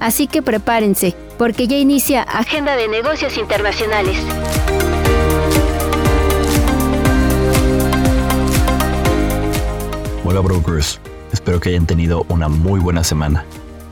[0.00, 4.16] Así que prepárense, porque ya inicia Agenda de Negocios Internacionales.
[10.24, 10.98] Hola brokers,
[11.32, 13.44] espero que hayan tenido una muy buena semana.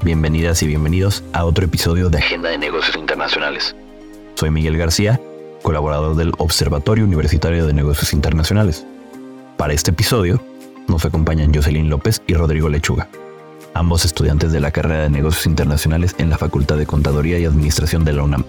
[0.02, 3.76] Bienvenidas y bienvenidos a otro episodio de Agenda de Negocios Internacionales.
[4.34, 5.20] Soy Miguel García,
[5.62, 8.86] colaborador del Observatorio Universitario de Negocios Internacionales.
[9.58, 10.40] Para este episodio
[10.86, 13.08] nos acompañan Jocelyn López y Rodrigo Lechuga,
[13.74, 18.04] ambos estudiantes de la carrera de Negocios Internacionales en la Facultad de Contaduría y Administración
[18.04, 18.44] de la UNAM.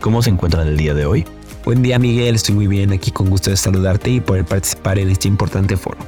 [0.00, 1.24] ¿Cómo se encuentran el día de hoy?
[1.64, 5.10] Buen día Miguel, estoy muy bien aquí con gusto de saludarte y poder participar en
[5.10, 5.98] este importante foro.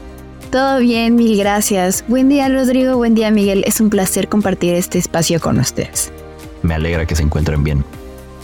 [0.51, 2.05] Todo bien, mil gracias.
[2.09, 3.65] Buen día Rodrigo, buen día Miguel.
[3.67, 6.13] Es un placer compartir este espacio con ustedes.
[6.63, 7.85] Me alegra que se encuentren bien.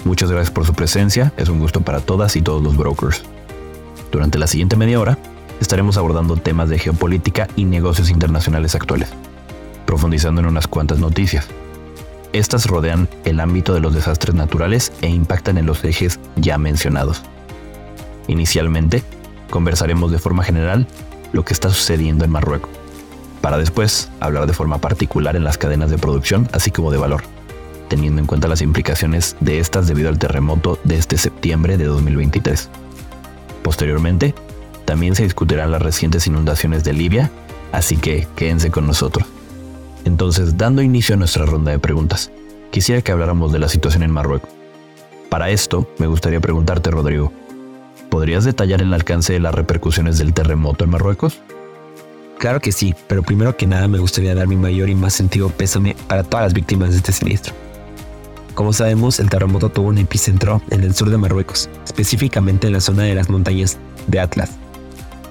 [0.05, 3.23] Muchas gracias por su presencia, es un gusto para todas y todos los brokers.
[4.13, 5.19] Durante la siguiente media hora
[5.61, 9.09] estaremos abordando temas de geopolítica y negocios internacionales actuales,
[9.95, 11.47] profundizando en unas cuantas noticias.
[12.33, 17.23] Estas rodean el ámbito de los desastres naturales e impactan en los ejes ya mencionados.
[18.27, 19.05] Inicialmente,
[19.51, 20.89] conversaremos de forma general
[21.33, 22.73] lo que está sucediendo en Marruecos,
[23.41, 27.23] para después hablar de forma particular en las cadenas de producción, así como de valor,
[27.89, 32.69] teniendo en cuenta las implicaciones de estas debido al terremoto de este septiembre de 2023.
[33.63, 34.35] Posteriormente,
[34.87, 37.31] también se discutirán las recientes inundaciones de Libia,
[37.71, 39.34] así que quédense con nosotros.
[40.05, 42.31] Entonces, dando inicio a nuestra ronda de preguntas,
[42.71, 44.51] quisiera que habláramos de la situación en Marruecos.
[45.29, 47.33] Para esto, me gustaría preguntarte, Rodrigo,
[48.15, 51.41] ¿Podrías detallar el alcance de las repercusiones del terremoto en Marruecos?
[52.39, 55.49] Claro que sí, pero primero que nada me gustaría dar mi mayor y más sentido
[55.49, 57.55] pésame para todas las víctimas de este siniestro.
[58.55, 62.81] Como sabemos, el terremoto tuvo un epicentro en el sur de Marruecos, específicamente en la
[62.81, 64.51] zona de las montañas de Atlas.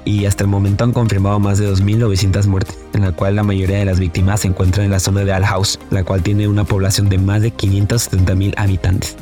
[0.05, 3.77] Y hasta el momento han confirmado más de 2.900 muertes, en la cual la mayoría
[3.77, 7.09] de las víctimas se encuentran en la zona de Al-Haus, la cual tiene una población
[7.09, 9.15] de más de 570.000 habitantes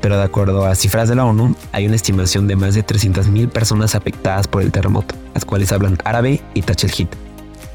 [0.00, 3.48] pero de acuerdo a cifras de la ONU, hay una estimación de más de 300.000
[3.48, 7.08] personas afectadas por el terremoto, las cuales hablan árabe y tachelhit.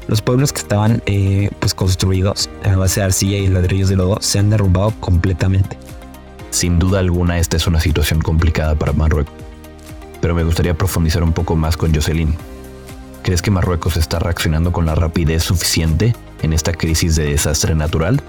[0.08, 4.18] Los pueblos que estaban eh, pues construidos a base de arcilla y ladrillos de lodo
[4.20, 5.78] se han derrumbado completamente.
[6.50, 9.34] Sin duda alguna esta es una situación complicada para Marruecos,
[10.24, 12.34] pero me gustaría profundizar un poco más con Jocelyn.
[13.22, 18.22] ¿Crees que Marruecos está reaccionando con la rapidez suficiente en esta crisis de desastre natural?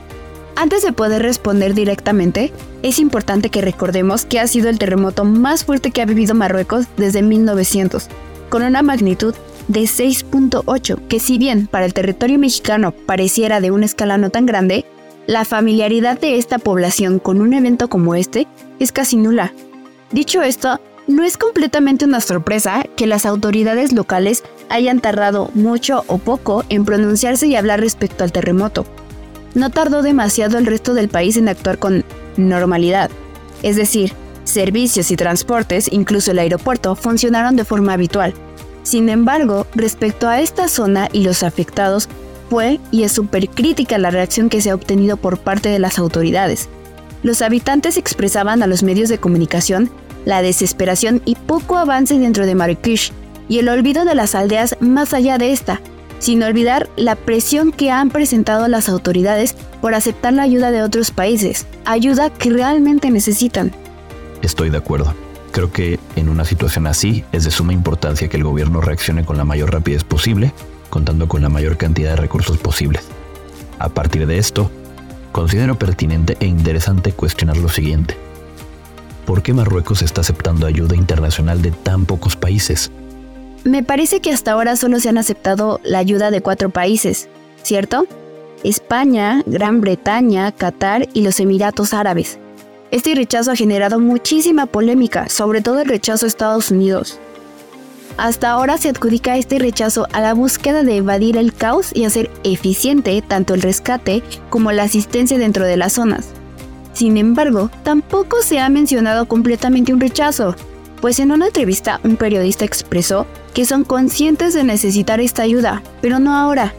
[0.58, 2.52] Antes de poder responder directamente,
[2.84, 6.88] es importante que recordemos que ha sido el terremoto más fuerte que ha vivido Marruecos
[6.98, 8.10] desde 1900,
[8.50, 9.34] con una magnitud
[9.70, 14.46] de 6.8, que si bien para el territorio mexicano pareciera de una escala no tan
[14.46, 14.84] grande,
[15.28, 18.48] la familiaridad de esta población con un evento como este
[18.82, 19.54] es casi nula.
[20.12, 26.18] Dicho esto, no es completamente una sorpresa que las autoridades locales hayan tardado mucho o
[26.18, 28.86] poco en pronunciarse y hablar respecto al terremoto
[29.56, 32.06] no tardó demasiado el resto del país en actuar con
[32.38, 33.10] normalidad.
[33.64, 38.34] Es decir, servicios y transportes, incluso el aeropuerto, funcionaron de forma habitual.
[38.84, 42.08] Sin embargo, respecto a esta zona y los afectados,
[42.50, 45.98] fue y es súper crítica la reacción que se ha obtenido por parte de las
[45.98, 46.70] autoridades.
[47.24, 49.90] Los habitantes expresaban a los medios de comunicación
[50.26, 53.14] la desesperación y poco avance dentro de Marrakech
[53.48, 55.82] y el olvido de las aldeas más allá de esta,
[56.20, 61.12] sin olvidar la presión que han presentado las autoridades por aceptar la ayuda de otros
[61.12, 63.72] países, ayuda que realmente necesitan.
[64.42, 65.14] Estoy de acuerdo.
[65.52, 69.38] Creo que en una situación así es de suma importancia que el gobierno reaccione con
[69.38, 70.52] la mayor rapidez posible,
[70.90, 73.04] contando con la mayor cantidad de recursos posibles.
[73.80, 74.70] A partir de esto,
[75.32, 78.25] considero pertinente e interesante cuestionar lo siguiente.
[79.26, 82.92] ¿Por qué Marruecos está aceptando ayuda internacional de tan pocos países?
[83.64, 87.28] Me parece que hasta ahora solo se han aceptado la ayuda de cuatro países,
[87.64, 88.06] ¿cierto?
[88.64, 92.38] España, Gran Bretaña, Qatar y los Emiratos Árabes.
[92.92, 97.20] Este rechazo ha generado muchísima polémica, sobre todo el rechazo a Estados Unidos.
[98.18, 102.30] Hasta ahora se adjudica este rechazo a la búsqueda de evadir el caos y hacer
[102.44, 106.35] eficiente tanto el rescate como la asistencia dentro de las zonas.
[106.96, 110.56] Sin embargo, tampoco se ha mencionado completamente un rechazo,
[111.02, 116.20] pues en una entrevista un periodista expresó que son conscientes de necesitar esta ayuda, pero
[116.20, 116.74] no ahora,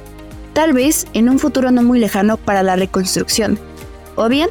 [0.54, 3.58] tal vez en un futuro no muy lejano para la reconstrucción.
[4.14, 4.48] O bien,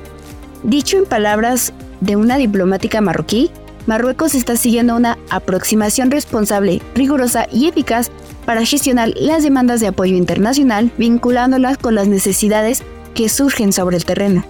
[0.62, 3.50] dicho en palabras de una diplomática marroquí,
[3.88, 8.12] Marruecos está siguiendo una aproximación responsable, rigurosa y eficaz
[8.46, 12.84] para gestionar las demandas de apoyo internacional, vinculándolas con las necesidades
[13.16, 14.44] que surgen sobre el terreno.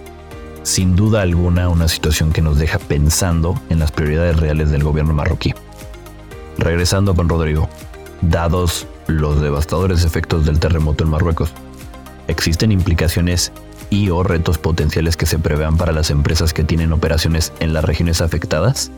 [0.66, 5.14] Sin duda alguna, una situación que nos deja pensando en las prioridades reales del gobierno
[5.14, 5.54] marroquí.
[6.58, 7.68] Regresando con Rodrigo,
[8.20, 11.52] dados los devastadores efectos del terremoto en Marruecos,
[12.26, 13.52] ¿existen implicaciones
[13.90, 17.84] y o retos potenciales que se prevean para las empresas que tienen operaciones en las
[17.84, 18.90] regiones afectadas?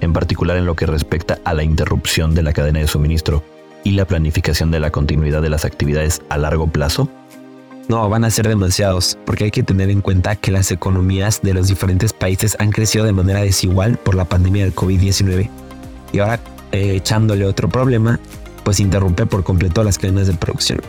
[0.00, 3.42] en particular en lo que respecta a la interrupción de la cadena de suministro
[3.82, 7.10] y la planificación de la continuidad de las actividades a largo plazo?
[7.88, 11.54] No, van a ser demasiados, porque hay que tener en cuenta que las economías de
[11.54, 15.48] los diferentes países han crecido de manera desigual por la pandemia del COVID-19.
[16.12, 16.38] Y ahora,
[16.72, 18.20] eh, echándole otro problema,
[18.62, 20.80] pues interrumpe por completo las cadenas de producción.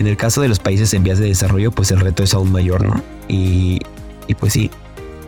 [0.00, 2.50] En el caso de los países en vías de desarrollo, pues el reto es aún
[2.50, 3.00] mayor, ¿no?
[3.28, 3.78] Y,
[4.26, 4.72] y pues sí,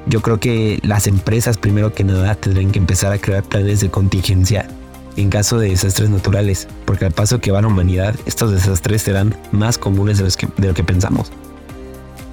[0.06, 3.90] yo creo que las empresas primero que nada tendrían que empezar a crear planes de
[3.90, 4.66] contingencia
[5.16, 9.36] en caso de desastres naturales, porque al paso que va la humanidad, estos desastres serán
[9.52, 11.30] más comunes de, de lo que pensamos.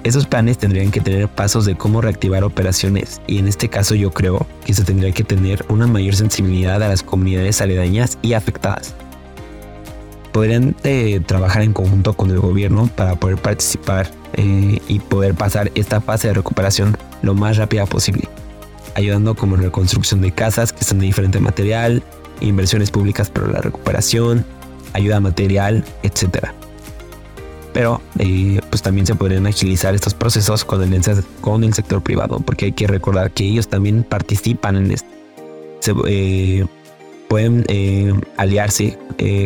[0.04, 4.10] Esos planes tendrían que tener pasos de cómo reactivar operaciones y en este caso yo
[4.10, 8.96] creo que se tendría que tener una mayor sensibilidad a las comunidades aledañas y afectadas.
[10.32, 15.70] Podrían eh, trabajar en conjunto con el gobierno para poder participar eh, y poder pasar
[15.76, 18.28] esta fase de recuperación lo más rápida posible,
[18.96, 22.02] ayudando como en la construcción de casas que son de diferente material,
[22.46, 24.44] inversiones públicas para la recuperación,
[24.92, 26.48] ayuda material, etc.
[27.72, 31.02] Pero eh, pues también se podrían agilizar estos procesos con el,
[31.40, 35.08] con el sector privado, porque hay que recordar que ellos también participan en esto.
[36.06, 36.64] Eh,
[37.28, 37.64] pueden
[38.36, 38.98] aliarse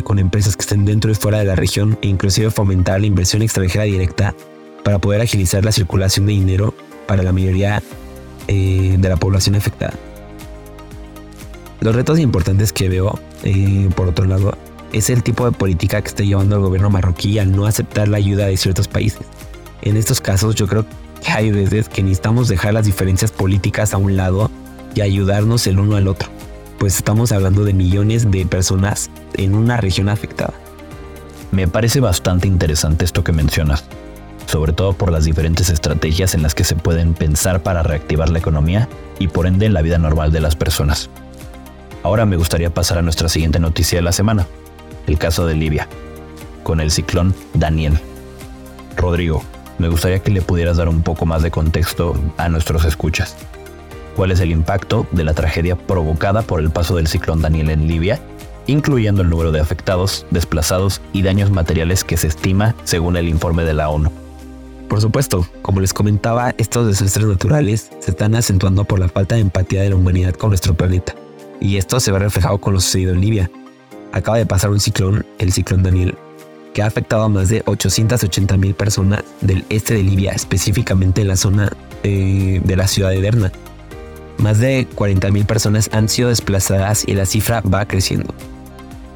[0.02, 3.42] con empresas que estén dentro y fuera de la región e inclusive fomentar la inversión
[3.42, 4.34] extranjera directa
[4.82, 6.74] para poder agilizar la circulación de dinero
[7.06, 7.82] para la mayoría
[8.48, 9.94] eh, de la población afectada.
[11.86, 14.58] Los retos importantes que veo, eh, por otro lado,
[14.92, 18.16] es el tipo de política que está llevando el gobierno marroquí al no aceptar la
[18.16, 19.20] ayuda de ciertos países.
[19.82, 20.84] En estos casos yo creo
[21.24, 24.50] que hay veces que necesitamos dejar las diferencias políticas a un lado
[24.96, 26.28] y ayudarnos el uno al otro,
[26.80, 30.54] pues estamos hablando de millones de personas en una región afectada.
[31.52, 33.84] Me parece bastante interesante esto que mencionas,
[34.46, 38.40] sobre todo por las diferentes estrategias en las que se pueden pensar para reactivar la
[38.40, 38.88] economía
[39.20, 41.10] y por ende la vida normal de las personas.
[42.06, 44.46] Ahora me gustaría pasar a nuestra siguiente noticia de la semana,
[45.08, 45.88] el caso de Libia,
[46.62, 47.98] con el ciclón Daniel.
[48.96, 49.42] Rodrigo,
[49.80, 53.36] me gustaría que le pudieras dar un poco más de contexto a nuestros escuchas.
[54.14, 57.88] ¿Cuál es el impacto de la tragedia provocada por el paso del ciclón Daniel en
[57.88, 58.20] Libia,
[58.68, 63.64] incluyendo el número de afectados, desplazados y daños materiales que se estima según el informe
[63.64, 64.12] de la ONU?
[64.88, 69.40] Por supuesto, como les comentaba, estos desastres naturales se están acentuando por la falta de
[69.40, 71.16] empatía de la humanidad con nuestro planeta.
[71.60, 73.50] Y esto se ve reflejado con lo sucedido en Libia.
[74.12, 76.16] Acaba de pasar un ciclón, el ciclón Daniel,
[76.74, 81.28] que ha afectado a más de 880 mil personas del este de Libia, específicamente en
[81.28, 81.72] la zona
[82.02, 83.52] eh, de la ciudad de Derna.
[84.38, 88.34] Más de 40 mil personas han sido desplazadas y la cifra va creciendo.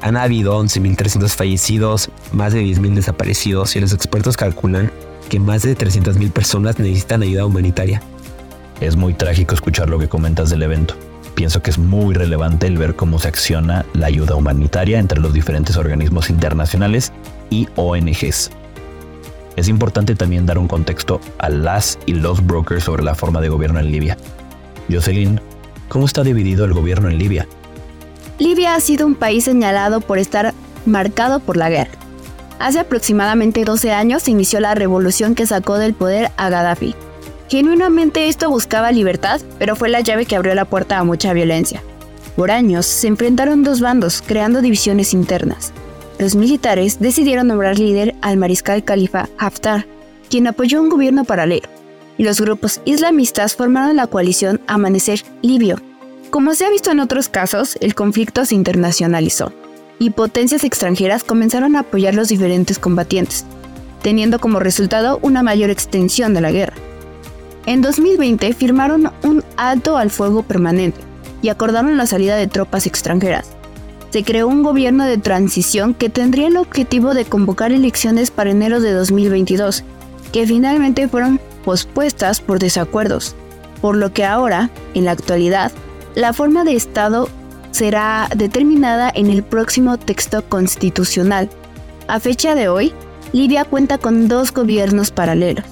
[0.01, 4.91] Han habido 11.300 fallecidos, más de 10.000 desaparecidos y los expertos calculan
[5.29, 8.01] que más de 300.000 personas necesitan ayuda humanitaria.
[8.79, 10.95] Es muy trágico escuchar lo que comentas del evento.
[11.35, 15.33] Pienso que es muy relevante el ver cómo se acciona la ayuda humanitaria entre los
[15.33, 17.13] diferentes organismos internacionales
[17.49, 18.51] y ONGs.
[19.55, 23.49] Es importante también dar un contexto a las y los brokers sobre la forma de
[23.49, 24.17] gobierno en Libia.
[24.89, 25.39] Jocelyn,
[25.89, 27.47] ¿cómo está dividido el gobierno en Libia?
[28.39, 30.53] Libia ha sido un país señalado por estar
[30.85, 31.91] marcado por la guerra.
[32.59, 36.95] Hace aproximadamente 12 años se inició la revolución que sacó del poder a Gaddafi.
[37.51, 41.83] Genuinamente esto buscaba libertad, pero fue la llave que abrió la puerta a mucha violencia.
[42.37, 45.73] Por años se enfrentaron dos bandos, creando divisiones internas.
[46.17, 49.85] Los militares decidieron nombrar líder al mariscal Khalifa Haftar,
[50.29, 51.67] quien apoyó un gobierno paralelo,
[52.17, 55.75] y los grupos islamistas formaron la coalición Amanecer Libio.
[56.29, 59.51] Como se ha visto en otros casos, el conflicto se internacionalizó
[59.99, 63.43] y potencias extranjeras comenzaron a apoyar los diferentes combatientes,
[64.01, 66.75] teniendo como resultado una mayor extensión de la guerra.
[67.65, 70.99] En 2020 firmaron un alto al fuego permanente
[71.41, 73.49] y acordaron la salida de tropas extranjeras.
[74.09, 78.81] Se creó un gobierno de transición que tendría el objetivo de convocar elecciones para enero
[78.81, 79.83] de 2022,
[80.33, 83.35] que finalmente fueron pospuestas por desacuerdos,
[83.79, 85.71] por lo que ahora, en la actualidad,
[86.15, 87.29] la forma de Estado
[87.71, 91.49] será determinada en el próximo texto constitucional.
[92.07, 92.91] A fecha de hoy,
[93.31, 95.65] Libia cuenta con dos gobiernos paralelos.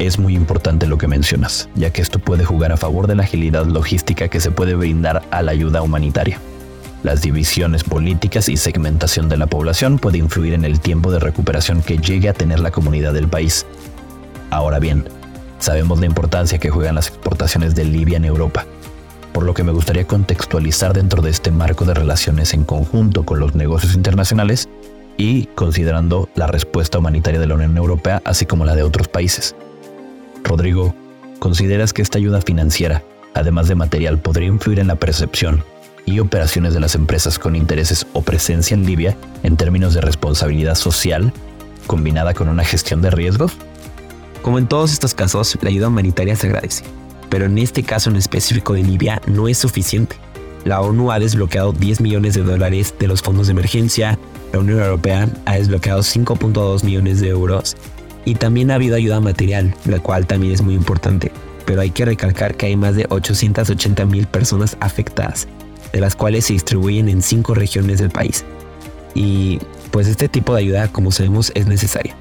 [0.00, 3.24] Es muy importante lo que mencionas, ya que esto puede jugar a favor de la
[3.24, 6.40] agilidad logística que se puede brindar a la ayuda humanitaria.
[7.02, 11.82] Las divisiones políticas y segmentación de la población puede influir en el tiempo de recuperación
[11.82, 13.66] que llegue a tener la comunidad del país.
[14.48, 15.06] Ahora bien,
[15.58, 18.64] sabemos la importancia que juegan las exportaciones de Libia en Europa,
[19.34, 23.38] por lo que me gustaría contextualizar dentro de este marco de relaciones en conjunto con
[23.38, 24.66] los negocios internacionales
[25.18, 29.54] y considerando la respuesta humanitaria de la Unión Europea así como la de otros países.
[30.44, 30.94] Rodrigo,
[31.38, 33.02] ¿consideras que esta ayuda financiera,
[33.34, 35.64] además de material, podría influir en la percepción
[36.06, 40.74] y operaciones de las empresas con intereses o presencia en Libia en términos de responsabilidad
[40.74, 41.32] social
[41.86, 43.52] combinada con una gestión de riesgos?
[44.42, 46.84] Como en todos estos casos, la ayuda humanitaria se agradece,
[47.28, 50.16] pero en este caso en específico de Libia no es suficiente.
[50.64, 54.18] La ONU ha desbloqueado 10 millones de dólares de los fondos de emergencia,
[54.52, 57.76] la Unión Europea ha desbloqueado 5.2 millones de euros
[58.24, 61.32] y también ha habido ayuda material, la cual también es muy importante.
[61.64, 65.48] Pero hay que recalcar que hay más de 880 mil personas afectadas,
[65.92, 68.44] de las cuales se distribuyen en cinco regiones del país.
[69.14, 69.58] Y
[69.90, 72.14] pues este tipo de ayuda, como sabemos, es necesaria.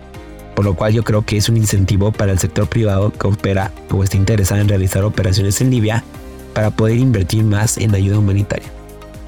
[0.56, 3.72] Por lo cual yo creo que es un incentivo para el sector privado que opera
[3.92, 6.04] o está interesado en realizar operaciones en Libia
[6.54, 8.68] para poder invertir más en ayuda humanitaria.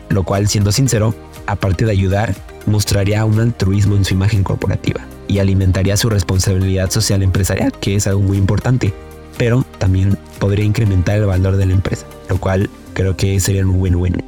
[0.09, 1.15] Lo cual, siendo sincero,
[1.47, 2.35] aparte de ayudar,
[2.65, 8.07] mostraría un altruismo en su imagen corporativa y alimentaría su responsabilidad social empresarial, que es
[8.07, 8.93] algo muy importante,
[9.37, 13.79] pero también podría incrementar el valor de la empresa, lo cual creo que sería un
[13.79, 14.23] win-win.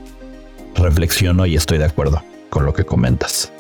[0.76, 3.52] Reflexiono y estoy de acuerdo con lo que comentas.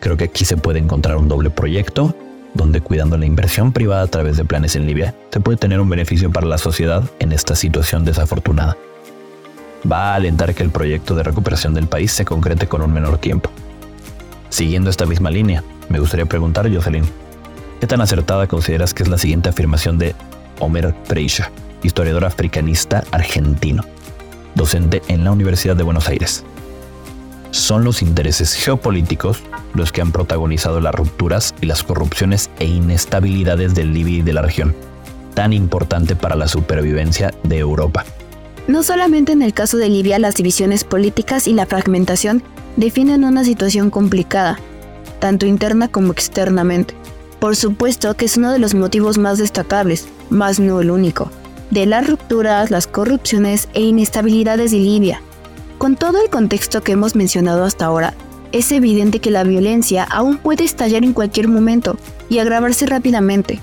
[0.00, 2.14] Creo que aquí se puede encontrar un doble proyecto
[2.54, 5.88] donde cuidando la inversión privada a través de planes en Libia, se puede tener un
[5.88, 8.76] beneficio para la sociedad en esta situación desafortunada.
[9.90, 13.18] Va a alentar que el proyecto de recuperación del país se concrete con un menor
[13.18, 13.50] tiempo.
[14.48, 17.04] Siguiendo esta misma línea, me gustaría preguntar, Jocelyn,
[17.78, 20.14] ¿qué tan acertada consideras que es la siguiente afirmación de
[20.58, 21.50] Omer Preisha,
[21.82, 23.84] historiador africanista argentino,
[24.54, 26.44] docente en la Universidad de Buenos Aires?
[27.50, 29.42] Son los intereses geopolíticos
[29.74, 34.32] los que han protagonizado las rupturas y las corrupciones e inestabilidades del Libia y de
[34.32, 34.74] la región,
[35.34, 38.06] tan importante para la supervivencia de Europa.
[38.66, 42.42] No solamente en el caso de Libia las divisiones políticas y la fragmentación
[42.76, 44.58] definen una situación complicada,
[45.18, 46.94] tanto interna como externamente.
[47.40, 51.30] Por supuesto que es uno de los motivos más destacables, más no el único,
[51.70, 55.22] de las rupturas, las corrupciones e inestabilidades de Libia.
[55.78, 58.14] Con todo el contexto que hemos mencionado hasta ahora,
[58.52, 61.96] es evidente que la violencia aún puede estallar en cualquier momento
[62.28, 63.58] y agravarse rápidamente,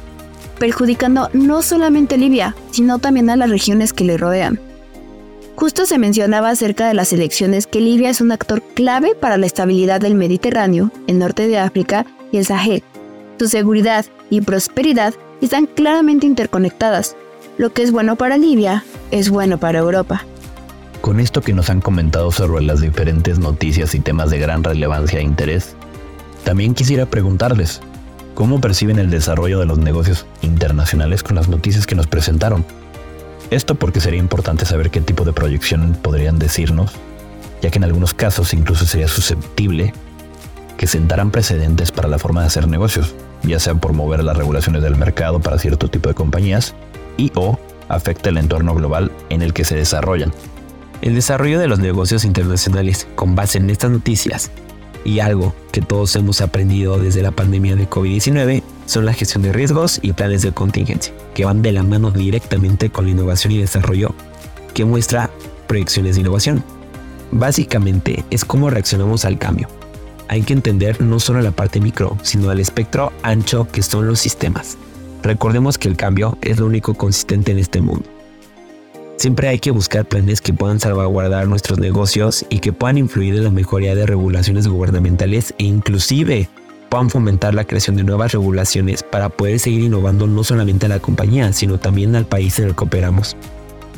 [0.58, 4.60] perjudicando no solamente a Libia, sino también a las regiones que le rodean.
[5.60, 9.46] Justo se mencionaba acerca de las elecciones que Libia es un actor clave para la
[9.46, 12.82] estabilidad del Mediterráneo, el norte de África y el Sahel.
[13.38, 17.18] Su seguridad y prosperidad están claramente interconectadas.
[17.58, 20.24] Lo que es bueno para Libia es bueno para Europa.
[21.02, 25.20] Con esto que nos han comentado sobre las diferentes noticias y temas de gran relevancia
[25.20, 25.76] e interés,
[26.46, 27.82] también quisiera preguntarles,
[28.34, 32.64] ¿cómo perciben el desarrollo de los negocios internacionales con las noticias que nos presentaron?
[33.52, 36.92] Esto porque sería importante saber qué tipo de proyección podrían decirnos,
[37.62, 39.92] ya que en algunos casos incluso sería susceptible
[40.78, 44.84] que sentaran precedentes para la forma de hacer negocios, ya sea por mover las regulaciones
[44.84, 46.76] del mercado para cierto tipo de compañías
[47.18, 50.32] y o afecta el entorno global en el que se desarrollan.
[51.02, 54.52] El desarrollo de los negocios internacionales con base en estas noticias
[55.04, 59.54] y algo que todos hemos aprendido desde la pandemia de COVID-19 son la gestión de
[59.54, 63.60] riesgos y planes de contingencia, que van de la mano directamente con la innovación y
[63.60, 64.16] desarrollo,
[64.74, 65.30] que muestra
[65.68, 66.64] proyecciones de innovación.
[67.32, 69.68] Básicamente es cómo reaccionamos al cambio.
[70.28, 74.20] Hay que entender no solo la parte micro, sino el espectro ancho que son los
[74.20, 74.76] sistemas.
[75.22, 78.10] Recordemos que el cambio es lo único consistente en este mundo.
[79.18, 83.44] Siempre hay que buscar planes que puedan salvaguardar nuestros negocios y que puedan influir en
[83.44, 86.50] la mejoría de regulaciones gubernamentales e inclusive
[86.90, 91.00] puedan fomentar la creación de nuevas regulaciones para poder seguir innovando no solamente a la
[91.00, 93.38] compañía, sino también al país en el que operamos.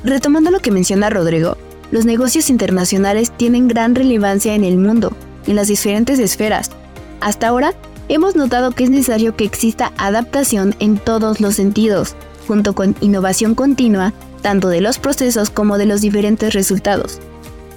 [0.03, 1.57] Retomando lo que menciona Rodrigo,
[1.91, 5.13] los negocios internacionales tienen gran relevancia en el mundo,
[5.47, 6.71] en las diferentes esferas.
[7.19, 7.73] Hasta ahora,
[8.09, 12.15] hemos notado que es necesario que exista adaptación en todos los sentidos,
[12.47, 17.19] junto con innovación continua, tanto de los procesos como de los diferentes resultados.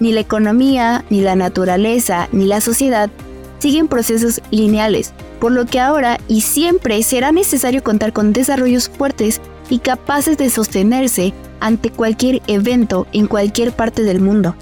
[0.01, 3.11] Ni la economía, ni la naturaleza, ni la sociedad
[3.65, 9.41] siguen procesos lineales, por lo que ahora y siempre será necesario contar con desarrollos fuertes
[9.71, 14.55] y capaces de sostenerse ante cualquier evento en cualquier parte del mundo.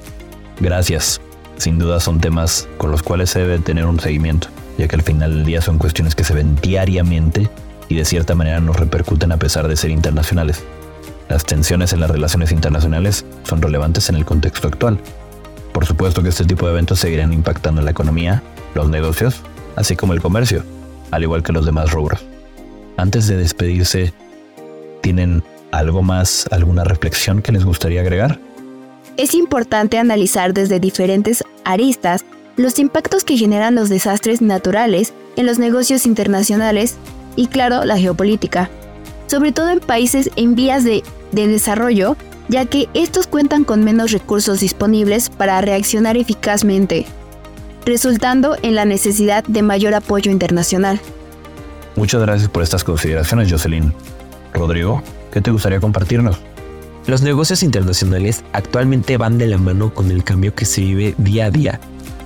[0.60, 1.20] Gracias.
[1.56, 4.46] Sin duda son temas con los cuales se debe tener un seguimiento,
[4.78, 7.50] ya que al final del día son cuestiones que se ven diariamente
[7.88, 10.62] y de cierta manera nos repercuten a pesar de ser internacionales.
[11.28, 15.00] Las tensiones en las relaciones internacionales son relevantes en el contexto actual.
[15.72, 18.44] Por supuesto que este tipo de eventos seguirán impactando en la economía,
[18.74, 19.40] los negocios,
[19.76, 20.64] así como el comercio,
[21.10, 22.20] al igual que los demás rubros.
[22.96, 24.12] Antes de despedirse,
[25.00, 28.38] ¿tienen algo más, alguna reflexión que les gustaría agregar?
[29.16, 32.24] Es importante analizar desde diferentes aristas
[32.56, 36.96] los impactos que generan los desastres naturales en los negocios internacionales
[37.36, 38.70] y claro, la geopolítica,
[39.26, 41.02] sobre todo en países en vías de,
[41.32, 42.16] desarrollo,
[42.48, 47.06] ya que estos cuentan con menos recursos disponibles para reaccionar eficazmente,
[47.84, 51.00] resultando en la necesidad de mayor apoyo internacional.
[51.96, 53.92] Muchas gracias por estas consideraciones, Jocelyn.
[54.54, 56.38] Rodrigo, ¿qué te gustaría compartirnos?
[57.06, 61.46] Los negocios internacionales actualmente van de la mano con el cambio que se vive día
[61.46, 61.80] a día,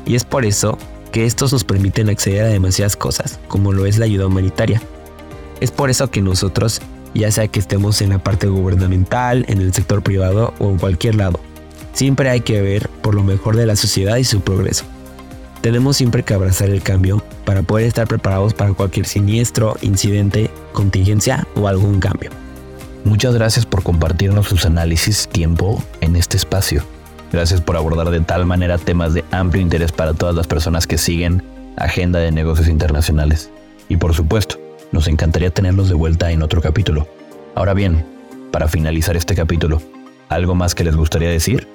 [0.04, 0.76] y es por eso
[1.12, 4.82] que estos nos permiten acceder a demasiadas cosas, como lo es la ayuda humanitaria.
[5.60, 6.82] Es por eso que nosotros,
[7.14, 11.14] ya sea que estemos en la parte gubernamental, en el sector privado o en cualquier
[11.14, 11.40] lado,
[11.94, 14.84] siempre hay que ver por lo mejor de la sociedad y su progreso.
[15.66, 21.44] Tenemos siempre que abrazar el cambio para poder estar preparados para cualquier siniestro, incidente, contingencia
[21.56, 22.30] o algún cambio.
[23.02, 26.85] Muchas gracias por compartirnos sus análisis tiempo en este espacio.
[27.32, 30.99] Gracias por abordar de tal manera temas de amplio interés para todas las personas que
[30.99, 31.42] siguen
[31.76, 33.50] Agenda de Negocios Internacionales.
[33.88, 34.61] Y por supuesto,
[34.92, 37.08] nos encantaría tenerlos de vuelta en otro capítulo.
[37.56, 38.06] Ahora bien,
[38.52, 39.82] para finalizar este capítulo,
[40.28, 41.66] ¿algo más que les gustaría decir?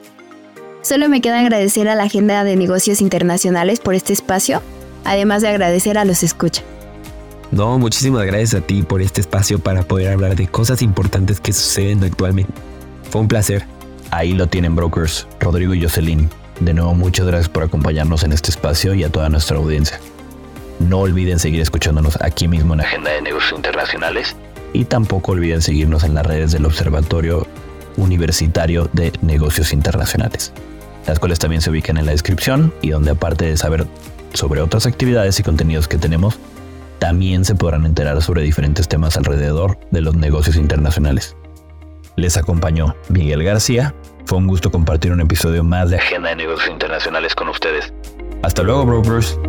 [0.81, 4.63] Solo me queda agradecer a la Agenda de Negocios Internacionales por este espacio,
[5.05, 6.63] además de agradecer a los escucha.
[7.51, 11.53] No, muchísimas gracias a ti por este espacio para poder hablar de cosas importantes que
[11.53, 12.53] suceden actualmente.
[13.09, 13.65] Fue un placer.
[14.09, 16.29] Ahí lo tienen brokers, Rodrigo y Jocelyn.
[16.59, 19.99] De nuevo, muchas gracias por acompañarnos en este espacio y a toda nuestra audiencia.
[20.79, 24.35] No olviden seguir escuchándonos aquí mismo en Agenda de Negocios Internacionales
[24.73, 27.45] y tampoco olviden seguirnos en las redes del Observatorio
[27.97, 30.53] Universitario de Negocios Internacionales,
[31.07, 33.87] las cuales también se ubican en la descripción y donde aparte de saber
[34.33, 36.39] sobre otras actividades y contenidos que tenemos,
[36.99, 41.35] también se podrán enterar sobre diferentes temas alrededor de los negocios internacionales.
[42.15, 43.95] Les acompañó Miguel García.
[44.25, 47.91] Fue un gusto compartir un episodio más de Agenda de Negocios Internacionales con ustedes.
[48.43, 49.39] Hasta luego, brokers.